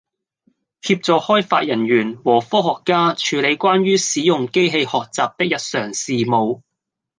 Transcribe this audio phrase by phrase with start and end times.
[0.81, 6.63] 協助開發人員和科學家處理關於使用機器學習的日常事務